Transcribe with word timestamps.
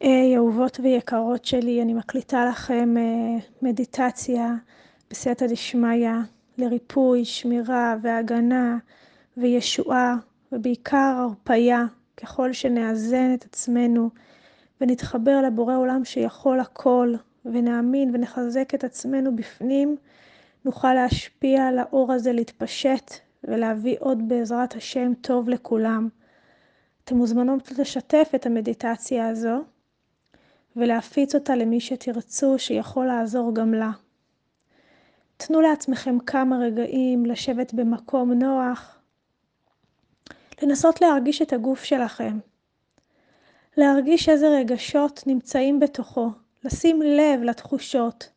היי 0.00 0.36
אהובות 0.36 0.80
ויקרות 0.82 1.44
שלי, 1.44 1.82
אני 1.82 1.94
מקליטה 1.94 2.44
לכם 2.44 2.94
מדיטציה 3.62 4.54
בסייעתא 5.10 5.46
דשמיא 5.46 6.08
לריפוי, 6.58 7.24
שמירה 7.24 7.96
והגנה 8.02 8.78
וישועה 9.36 10.16
ובעיקר 10.52 11.14
הרפיה 11.18 11.84
ככל 12.16 12.52
שנאזן 12.52 13.34
את 13.34 13.44
עצמנו 13.44 14.10
ונתחבר 14.80 15.40
לבורא 15.46 15.76
עולם 15.76 16.04
שיכול 16.04 16.60
הכל 16.60 17.14
ונאמין 17.44 18.10
ונחזק 18.14 18.74
את 18.74 18.84
עצמנו 18.84 19.36
בפנים, 19.36 19.96
נוכל 20.64 20.94
להשפיע 20.94 21.66
על 21.66 21.78
האור 21.78 22.12
הזה 22.12 22.32
להתפשט 22.32 23.12
ולהביא 23.44 23.96
עוד 24.00 24.28
בעזרת 24.28 24.74
השם 24.74 25.12
טוב 25.20 25.48
לכולם. 25.48 26.08
אתם 27.04 27.16
מוזמנות 27.16 27.72
לשתף 27.78 28.30
את 28.34 28.46
המדיטציה 28.46 29.28
הזו 29.28 29.62
ולהפיץ 30.78 31.34
אותה 31.34 31.56
למי 31.56 31.80
שתרצו 31.80 32.58
שיכול 32.58 33.06
לעזור 33.06 33.54
גם 33.54 33.74
לה. 33.74 33.90
תנו 35.36 35.60
לעצמכם 35.60 36.18
כמה 36.18 36.58
רגעים 36.58 37.26
לשבת 37.26 37.74
במקום 37.74 38.32
נוח, 38.32 38.98
לנסות 40.62 41.00
להרגיש 41.00 41.42
את 41.42 41.52
הגוף 41.52 41.84
שלכם, 41.84 42.38
להרגיש 43.76 44.28
איזה 44.28 44.48
רגשות 44.48 45.22
נמצאים 45.26 45.80
בתוכו, 45.80 46.30
לשים 46.64 47.02
לב 47.02 47.42
לתחושות, 47.42 48.30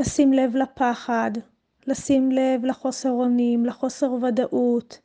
לשים 0.00 0.32
לב 0.32 0.56
לפחד, 0.56 1.30
לשים 1.86 2.32
לב 2.32 2.64
לחוסר 2.64 3.10
אונים, 3.10 3.66
לחוסר 3.66 4.12
ודאות, 4.12 4.98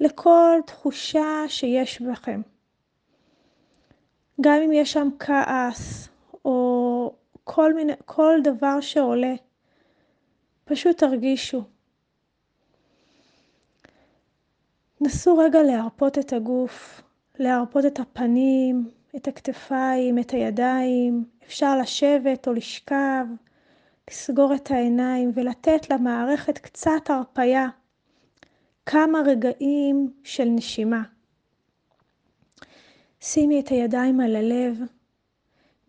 לכל 0.00 0.58
תחושה 0.66 1.44
שיש 1.48 2.00
בכם. 2.00 2.40
גם 4.40 4.60
אם 4.64 4.72
יש 4.72 4.92
שם 4.92 5.08
כעס 5.18 6.08
או 6.44 7.14
כל, 7.44 7.74
מיני, 7.74 7.92
כל 8.04 8.38
דבר 8.44 8.80
שעולה, 8.80 9.34
פשוט 10.64 10.98
תרגישו. 10.98 11.62
נסו 15.00 15.38
רגע 15.38 15.62
להרפות 15.62 16.18
את 16.18 16.32
הגוף, 16.32 17.02
להרפות 17.38 17.86
את 17.86 18.00
הפנים, 18.00 18.90
את 19.16 19.28
הכתפיים, 19.28 20.18
את 20.18 20.30
הידיים, 20.30 21.24
אפשר 21.46 21.78
לשבת 21.78 22.48
או 22.48 22.52
לשכב, 22.52 23.26
לסגור 24.10 24.54
את 24.54 24.70
העיניים 24.70 25.30
ולתת 25.34 25.90
למערכת 25.90 26.58
קצת 26.58 27.10
הרפייה, 27.10 27.68
כמה 28.86 29.20
רגעים 29.26 30.12
של 30.24 30.44
נשימה. 30.44 31.02
שימי 33.26 33.60
את 33.60 33.68
הידיים 33.68 34.20
על 34.20 34.36
הלב, 34.36 34.80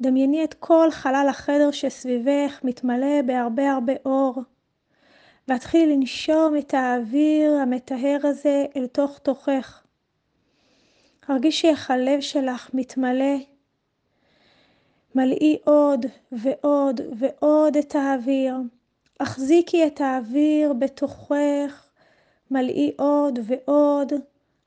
דמייני 0.02 0.44
את 0.44 0.54
כל 0.54 0.92
חלל 0.92 1.28
החדר 1.30 1.72
שסביבך 1.72 2.60
מתמלא 2.64 3.22
בהרבה 3.26 3.72
הרבה 3.72 3.94
אור, 4.06 4.42
והתחילי 5.48 5.96
לנשום 5.96 6.58
את 6.58 6.74
האוויר 6.74 7.54
המטהר 7.54 8.18
הזה 8.24 8.66
אל 8.76 8.88
תוך 8.88 9.18
תוכך. 9.18 9.84
הרגישי 11.28 11.68
איך 11.68 11.92
הלב 11.92 12.22
שלך 12.22 12.70
מתמלא. 12.74 13.36
מלאי 15.16 15.58
עוד 15.66 16.06
ועוד 16.32 17.02
ועוד 17.20 17.78
את 17.78 17.96
האוויר. 17.96 18.56
החזיקי 19.20 19.88
את 19.88 20.02
האוויר 20.02 20.74
בתוכך. 20.74 21.88
מלאי 22.52 22.92
עוד 22.98 23.40
ועוד. 23.44 24.14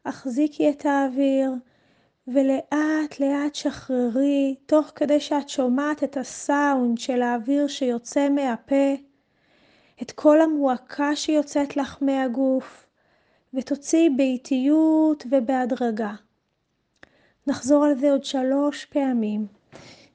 החזיקי 0.05 0.71
את 0.71 0.87
האוויר. 0.87 1.51
ולאט 2.35 3.21
לאט 3.21 3.55
שחררי, 3.55 4.55
תוך 4.67 4.93
כדי 4.95 5.21
שאת 5.21 5.49
שומעת 5.49 6.05
את 6.05 6.17
הסאונד 6.17 6.99
של 6.99 7.23
האוויר 7.23 7.67
שיוצא 7.67 8.29
מהפה, 8.29 8.95
את 10.03 10.11
כל 10.11 10.41
המועקה 10.41 11.17
שיוצאת 11.17 11.77
לך 11.77 11.97
מהגוף, 12.01 12.87
ותוציאי 13.55 14.11
באיטיות 14.11 15.25
ובהדרגה. 15.31 16.13
נחזור 17.47 17.85
על 17.85 17.95
זה 17.95 18.11
עוד 18.11 18.25
שלוש 18.25 18.85
פעמים. 18.85 19.47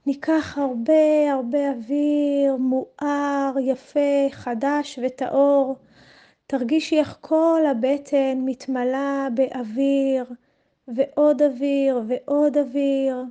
ניקח 0.05 0.57
הרבה 0.57 1.31
הרבה 1.31 1.71
אוויר 1.71 2.55
מואר, 2.55 3.55
יפה, 3.61 4.27
חדש 4.31 4.99
וטהור. 5.03 5.75
תרגישי 6.47 6.99
איך 6.99 7.17
כל 7.21 7.61
הבטן 7.71 8.37
מתמלאה 8.45 9.27
באוויר. 9.33 10.25
ועוד 10.87 11.41
אוויר 11.41 12.01
ועוד 12.07 12.57
אוויר. 12.57 13.23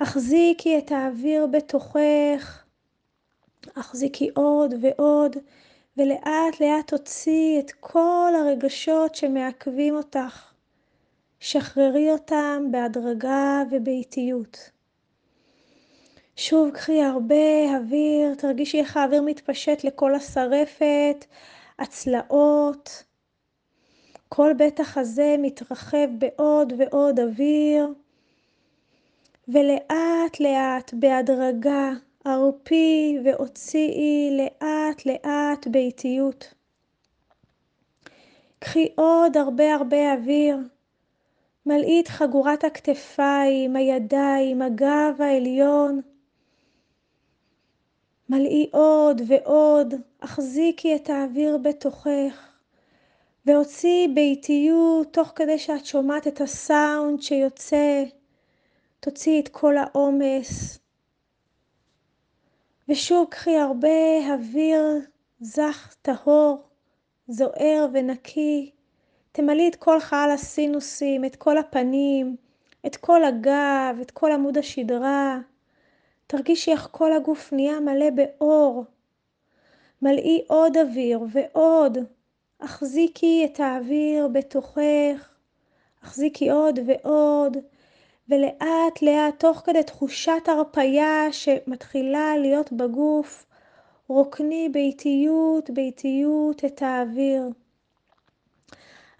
החזיקי 0.00 0.78
את 0.78 0.92
האוויר 0.92 1.46
בתוכך, 1.46 2.64
החזיקי 3.76 4.30
עוד 4.34 4.74
ועוד, 4.80 5.36
ולאט 5.96 6.60
לאט 6.60 6.86
תוציאי 6.86 7.60
את 7.60 7.70
כל 7.80 8.32
הרגשות 8.38 9.14
שמעכבים 9.14 9.96
אותך. 9.96 10.52
שחררי 11.40 12.10
אותם 12.10 12.62
בהדרגה 12.70 13.62
ובאיטיות. 13.70 14.70
שוב 16.36 16.70
קחי 16.70 17.02
הרבה 17.02 17.76
אוויר, 17.76 18.34
תרגישי 18.34 18.80
איך 18.80 18.96
האוויר 18.96 19.22
מתפשט 19.22 19.84
לכל 19.84 20.14
השרפת, 20.14 21.24
הצלעות, 21.78 23.04
כל 24.28 24.52
בית 24.58 24.80
החזה 24.80 25.36
מתרחב 25.38 26.08
בעוד 26.18 26.72
ועוד 26.78 27.20
אוויר, 27.20 27.88
ולאט 29.48 30.40
לאט, 30.40 30.94
בהדרגה, 30.94 31.90
ערפי 32.24 33.18
והוציאי 33.24 34.36
לאט 34.36 35.06
לאט 35.06 35.66
באיטיות. 35.66 36.54
קחי 38.58 38.88
עוד 38.94 39.36
הרבה 39.36 39.74
הרבה 39.74 40.12
אוויר. 40.14 40.58
מלאי 41.66 42.00
את 42.00 42.08
חגורת 42.08 42.64
הכתפיים, 42.64 43.76
הידיים, 43.76 44.62
הגב 44.62 45.14
העליון. 45.18 46.00
מלאי 48.28 48.68
עוד 48.72 49.22
ועוד, 49.26 49.94
החזיקי 50.22 50.96
את 50.96 51.10
האוויר 51.10 51.58
בתוכך. 51.58 52.55
והוציאי 53.46 54.08
באיטיות, 54.14 55.12
תוך 55.12 55.32
כדי 55.36 55.58
שאת 55.58 55.86
שומעת 55.86 56.26
את 56.26 56.40
הסאונד 56.40 57.22
שיוצא, 57.22 58.04
תוציאי 59.00 59.40
את 59.40 59.48
כל 59.48 59.76
העומס. 59.76 60.78
ושוב 62.88 63.26
קחי 63.30 63.56
הרבה 63.56 63.88
אוויר 64.32 64.80
זך, 65.40 65.94
טהור, 66.02 66.62
זוהר 67.28 67.86
ונקי. 67.92 68.70
תמלאי 69.32 69.68
את 69.68 69.76
כל 69.76 70.00
חלל 70.00 70.30
הסינוסים, 70.34 71.24
את 71.24 71.36
כל 71.36 71.58
הפנים, 71.58 72.36
את 72.86 72.96
כל 72.96 73.24
הגב, 73.24 73.98
את 74.02 74.10
כל 74.10 74.32
עמוד 74.32 74.58
השדרה. 74.58 75.38
תרגישי 76.26 76.72
איך 76.72 76.88
כל 76.90 77.12
הגוף 77.12 77.52
נהיה 77.52 77.80
מלא 77.80 78.10
באור. 78.10 78.84
מלאי 80.02 80.44
עוד 80.48 80.76
אוויר 80.76 81.20
ועוד. 81.32 81.98
החזיקי 82.60 83.44
את 83.44 83.60
האוויר 83.60 84.28
בתוכך, 84.28 85.34
החזיקי 86.02 86.50
עוד 86.50 86.78
ועוד, 86.86 87.56
ולאט 88.28 89.02
לאט, 89.02 89.34
תוך 89.38 89.58
כדי 89.58 89.82
תחושת 89.82 90.42
הרפייה 90.46 91.32
שמתחילה 91.32 92.36
להיות 92.36 92.72
בגוף, 92.72 93.46
רוקני 94.08 94.68
באיטיות, 94.72 95.70
באיטיות 95.70 96.64
את 96.64 96.82
האוויר. 96.82 97.42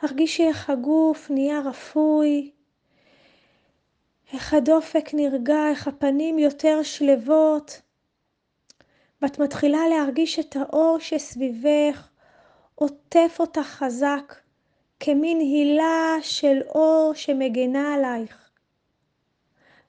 הרגישי 0.01 0.49
איך 0.49 0.71
הגוף 0.71 1.31
נהיה 1.31 1.61
רפוי, 1.61 2.51
איך 4.33 4.55
הדופק 4.55 5.11
נרגע, 5.15 5.69
איך 5.71 5.89
הפנים 5.89 6.39
יותר 6.39 6.83
שלוות, 6.83 7.83
ואת 9.23 9.39
מתחילה 9.39 9.89
להרגיש 9.89 10.39
את 10.39 10.57
האור 10.57 10.99
שסביבך 11.01 12.09
עוטף 12.79 13.37
אותך 13.41 13.61
חזק, 13.61 14.35
כמין 15.01 15.39
הילה 15.39 16.17
של 16.23 16.63
אור 16.69 17.13
שמגנה 17.15 17.95
עלייך. 17.95 18.51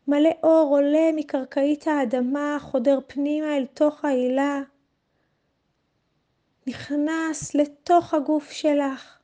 מלא 0.07 0.29
אור 0.43 0.67
עולה 0.69 1.09
מקרקעית 1.15 1.87
האדמה, 1.87 2.57
חודר 2.59 2.99
פנימה 3.07 3.57
אל 3.57 3.65
תוך 3.65 4.05
ההילה, 4.05 4.61
נכנס 6.67 7.55
לתוך 7.55 8.13
הגוף 8.13 8.51
שלך, 8.51 9.19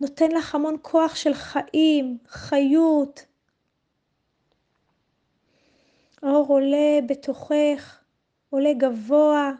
נותן 0.00 0.30
לך 0.30 0.54
המון 0.54 0.76
כוח 0.82 1.14
של 1.14 1.34
חיים, 1.34 2.18
חיות. 2.28 3.26
האור 6.22 6.46
עולה 6.48 6.98
בתוכך, 7.06 8.00
עולה 8.50 8.72
גבוה. 8.78 9.52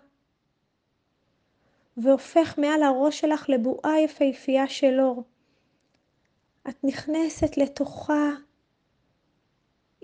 והופך 2.02 2.58
מעל 2.58 2.82
הראש 2.82 3.20
שלך 3.20 3.48
לבועה 3.48 4.00
יפהפייה 4.00 4.68
של 4.68 5.00
אור. 5.00 5.22
את 6.68 6.84
נכנסת 6.84 7.56
לתוכה 7.56 8.30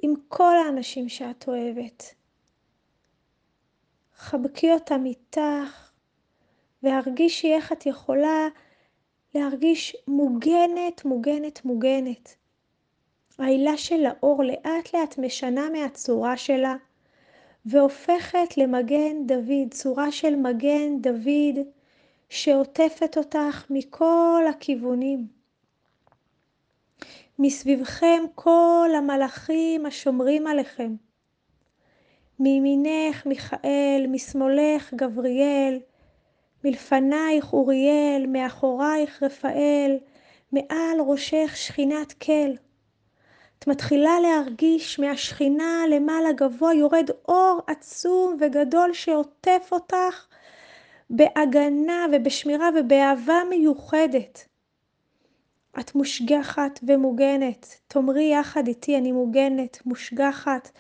עם 0.03 0.15
כל 0.29 0.57
האנשים 0.57 1.09
שאת 1.09 1.49
אוהבת. 1.49 2.15
חבקי 4.17 4.73
אותם 4.73 5.07
איתך 5.07 5.91
והרגישי 6.83 7.55
איך 7.55 7.73
את 7.73 7.87
יכולה 7.87 8.49
להרגיש 9.35 9.97
מוגנת, 10.09 11.05
מוגנת, 11.05 11.65
מוגנת. 11.65 12.35
העילה 13.39 13.77
של 13.77 14.07
האור 14.07 14.45
לאט 14.45 14.95
לאט 14.95 15.19
משנה 15.19 15.71
מהצורה 15.71 16.37
שלה 16.37 16.75
והופכת 17.67 18.57
למגן 18.57 19.27
דוד, 19.27 19.71
צורה 19.71 20.13
של 20.13 20.37
מגן 20.37 21.01
דוד 21.01 21.67
שעוטפת 22.35 23.19
אותך 23.19 23.65
מכל 23.71 24.45
הכיוונים. 24.51 25.27
מסביבכם 27.39 28.23
כל 28.35 28.91
המלאכים 28.97 29.87
השומרים 29.87 30.47
עליכם. 30.47 30.95
מימינך 32.39 33.27
מיכאל, 33.27 34.07
משמאלך 34.09 34.95
גבריאל, 34.95 35.79
מלפנייך 36.65 37.53
אוריאל, 37.53 38.27
מאחורייך 38.29 39.23
רפאל, 39.23 39.99
מעל 40.53 41.01
ראשך 41.07 41.53
שכינת 41.57 42.13
כל. 42.13 42.51
את 43.59 43.67
מתחילה 43.67 44.21
להרגיש 44.21 44.99
מהשכינה 44.99 45.83
למעלה 45.91 46.33
גבוה 46.33 46.75
יורד 46.75 47.11
אור 47.29 47.61
עצום 47.67 48.37
וגדול 48.41 48.93
שעוטף 48.93 49.69
אותך 49.73 50.27
בהגנה 51.11 52.07
ובשמירה 52.13 52.69
ובאהבה 52.79 53.43
מיוחדת. 53.51 54.49
את 55.81 55.95
מושגחת 55.95 56.81
ומוגנת. 56.83 57.81
תאמרי 57.89 58.25
יחד 58.25 58.67
איתי, 58.67 58.99
אני 58.99 59.13
מוגנת, 59.13 59.87
מושגחת, 59.87 60.71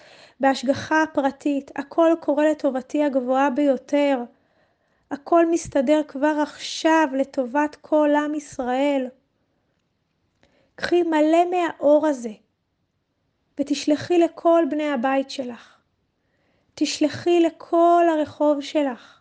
בהשגחה 0.40 1.04
פרטית. 1.12 1.70
הכל 1.76 2.10
קורה 2.20 2.50
לטובתי 2.50 3.04
הגבוהה 3.04 3.50
ביותר. 3.50 4.22
הכל 5.10 5.50
מסתדר 5.50 6.00
כבר 6.08 6.36
עכשיו 6.42 7.08
לטובת 7.16 7.76
כל 7.80 8.10
עם 8.24 8.34
ישראל. 8.34 9.06
קחי 10.74 11.02
מלא 11.02 11.44
מהאור 11.50 12.06
הזה 12.06 12.32
ותשלחי 13.60 14.18
לכל 14.18 14.64
בני 14.70 14.88
הבית 14.88 15.30
שלך. 15.30 15.78
תשלחי 16.74 17.40
לכל 17.40 18.04
הרחוב 18.12 18.60
שלך, 18.60 19.20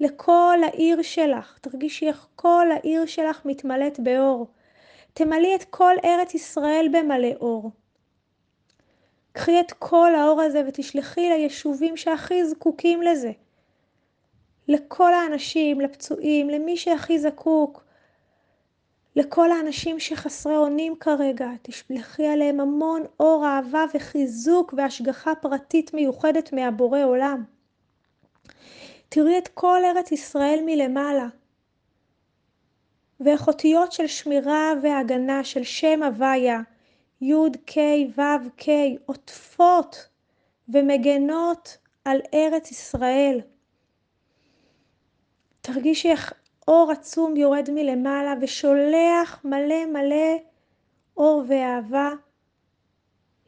לכל 0.00 0.58
העיר 0.66 1.02
שלך. 1.02 1.58
תרגישי 1.60 2.08
איך 2.08 2.26
כל 2.36 2.66
העיר 2.70 3.06
שלך 3.06 3.40
מתמלאת 3.44 4.00
באור. 4.00 4.46
תמלאי 5.12 5.54
את 5.54 5.64
כל 5.64 5.94
ארץ 6.04 6.34
ישראל 6.34 6.88
במלא 6.92 7.32
אור. 7.40 7.70
קחי 9.32 9.60
את 9.60 9.72
כל 9.72 10.14
האור 10.14 10.40
הזה 10.40 10.62
ותשלחי 10.68 11.28
ליישובים 11.28 11.96
שהכי 11.96 12.44
זקוקים 12.44 13.02
לזה. 13.02 13.32
לכל 14.68 15.14
האנשים, 15.14 15.80
לפצועים, 15.80 16.50
למי 16.50 16.76
שהכי 16.76 17.18
זקוק, 17.18 17.84
לכל 19.16 19.50
האנשים 19.50 20.00
שחסרי 20.00 20.56
אונים 20.56 20.96
כרגע, 21.00 21.50
תשלחי 21.62 22.26
עליהם 22.26 22.60
המון 22.60 23.02
אור, 23.20 23.46
אהבה 23.46 23.84
וחיזוק 23.94 24.74
והשגחה 24.76 25.34
פרטית 25.34 25.94
מיוחדת 25.94 26.52
מהבורא 26.52 27.04
עולם. 27.04 27.44
תראי 29.08 29.38
את 29.38 29.48
כל 29.48 29.80
ארץ 29.84 30.12
ישראל 30.12 30.60
מלמעלה. 30.66 31.28
ואיך 33.20 33.46
אותיות 33.46 33.92
של 33.92 34.06
שמירה 34.06 34.72
והגנה 34.82 35.44
של 35.44 35.64
שם 35.64 36.02
הוויה, 36.02 36.60
י' 37.20 37.34
ק' 37.66 37.78
ו' 38.18 38.50
ק', 38.56 38.68
עוטפות 39.06 40.08
ומגנות 40.68 41.78
על 42.04 42.20
ארץ 42.34 42.70
ישראל. 42.70 43.40
תרגישי 45.60 46.10
איך 46.10 46.32
אור 46.68 46.90
עצום 46.92 47.36
יורד 47.36 47.70
מלמעלה 47.70 48.34
ושולח 48.40 49.44
מלא 49.44 49.86
מלא 49.86 50.36
אור 51.16 51.42
ואהבה 51.48 52.10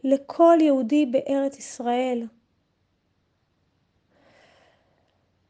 לכל 0.05 0.59
יהודי 0.61 1.07
בארץ 1.07 1.59
ישראל. 1.59 2.27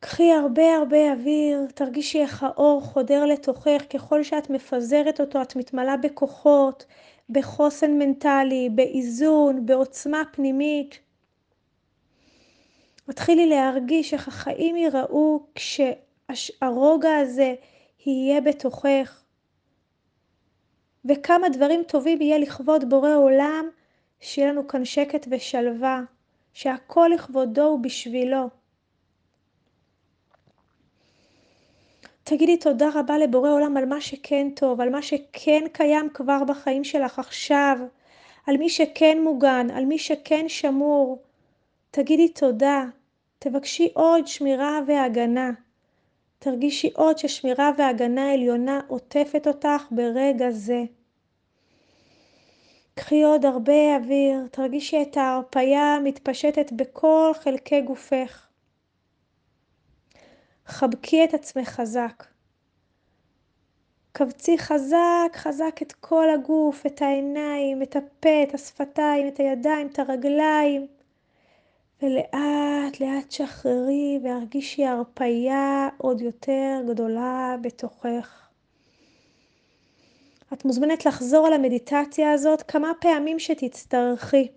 קחי 0.00 0.32
הרבה 0.32 0.76
הרבה 0.76 1.12
אוויר, 1.12 1.67
תרגישי 1.75 2.20
איך 2.20 2.43
האור 2.43 2.81
חודר 2.81 3.25
לתוכך, 3.25 3.82
ככל 3.91 4.23
שאת 4.23 4.50
מפזרת 4.50 5.20
אותו 5.20 5.43
את 5.43 5.56
מתמלאה 5.56 5.97
בכוחות, 5.97 6.87
בחוסן 7.31 7.99
מנטלי, 7.99 8.69
באיזון, 8.75 9.67
בעוצמה 9.67 10.23
פנימית. 10.32 10.99
מתחילי 13.08 13.47
להרגיש 13.47 14.14
איך 14.14 14.29
החיים 14.29 14.76
ייראו 14.76 15.47
כשהרוגע 15.55 17.17
הזה 17.17 17.55
יהיה 18.06 18.41
בתוכך. 18.41 19.23
וכמה 21.05 21.49
דברים 21.49 21.82
טובים 21.88 22.20
יהיה 22.20 22.38
לכבוד 22.38 22.91
בורא 22.91 23.14
עולם, 23.14 23.64
שיהיה 24.20 24.52
לנו 24.52 24.69
כאן 24.69 24.85
שקט 24.85 25.26
ושלווה, 25.31 26.00
שהכל 26.52 27.11
לכבודו 27.14 27.62
ובשבילו. 27.62 28.60
תגידי 32.31 32.56
תודה 32.56 32.88
רבה 32.94 33.19
לבורא 33.19 33.50
עולם 33.50 33.77
על 33.77 33.87
מה 33.87 34.00
שכן 34.00 34.50
טוב, 34.56 34.81
על 34.81 34.91
מה 34.91 35.03
שכן 35.03 35.65
קיים 35.73 36.09
כבר 36.15 36.44
בחיים 36.44 36.85
שלך 36.85 37.19
עכשיו, 37.19 37.79
על 38.47 38.56
מי 38.56 38.69
שכן 38.69 39.19
מוגן, 39.25 39.67
על 39.75 39.85
מי 39.85 39.99
שכן 39.99 40.49
שמור. 40.49 41.23
תגידי 41.91 42.29
תודה, 42.29 42.85
תבקשי 43.38 43.88
עוד 43.94 44.27
שמירה 44.27 44.81
והגנה. 44.87 45.50
תרגישי 46.38 46.91
עוד 46.94 47.19
ששמירה 47.19 47.71
והגנה 47.79 48.33
עליונה 48.33 48.81
עוטפת 48.88 49.47
אותך 49.47 49.87
ברגע 49.91 50.50
זה. 50.50 50.83
קחי 52.94 53.23
עוד 53.23 53.44
הרבה 53.44 53.97
אוויר, 53.97 54.38
תרגישי 54.50 55.03
את 55.03 55.17
ההרפייה 55.17 55.99
מתפשטת 56.05 56.73
בכל 56.73 57.31
חלקי 57.35 57.81
גופך. 57.81 58.50
חבקי 60.70 61.25
את 61.25 61.34
עצמך 61.34 61.69
חזק. 61.69 62.25
כווצי 64.17 64.58
חזק 64.58 65.32
חזק 65.34 65.82
את 65.82 65.93
כל 65.93 66.31
הגוף, 66.31 66.87
את 66.87 67.02
העיניים, 67.02 67.82
את 67.82 67.96
הפה, 67.96 68.43
את 68.49 68.55
השפתיים, 68.55 69.28
את 69.28 69.40
הידיים, 69.40 69.87
את 69.87 69.99
הרגליים. 69.99 70.87
ולאט 72.02 73.00
לאט 73.00 73.30
שחררי 73.30 74.21
והרגישי 74.23 74.85
הרפייה 74.85 75.88
עוד 75.99 76.21
יותר 76.21 76.83
גדולה 76.88 77.56
בתוכך. 77.62 78.49
את 80.52 80.64
מוזמנת 80.64 81.06
לחזור 81.06 81.47
על 81.47 81.52
המדיטציה 81.52 82.33
הזאת 82.33 82.62
כמה 82.62 82.92
פעמים 83.00 83.38
שתצטרכי. 83.38 84.49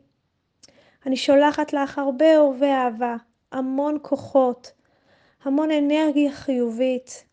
אני 1.06 1.18
שולחת 1.18 1.74
לך 1.74 1.98
הרבה 1.98 2.38
אור 2.38 2.56
ואהבה, 2.60 3.16
המון 3.52 3.98
כוחות, 4.02 4.72
המון 5.44 5.72
אנרגיה 5.72 6.32
חיובית, 6.32 7.26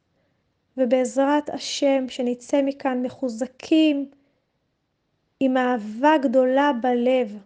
ובעזרת 0.77 1.51
השם 1.51 2.09
שנצא 2.09 2.63
מכאן 2.63 3.03
מחוזקים 3.03 4.11
עם 5.41 5.57
אהבה 5.57 6.19
גדולה 6.23 6.71
בלב. 6.83 7.39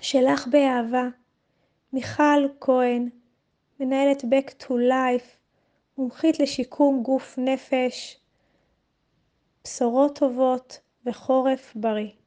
שלך 0.00 0.46
באהבה, 0.46 1.08
מיכל 1.92 2.48
כהן, 2.60 3.08
מנהלת 3.80 4.24
Back 4.24 4.62
to 4.62 4.70
Life, 4.70 5.36
מומחית 5.98 6.38
לשיקום 6.40 7.02
גוף 7.02 7.38
נפש, 7.38 8.20
בשורות 9.64 10.18
טובות 10.18 10.80
וחורף 11.06 11.72
בריא. 11.76 12.17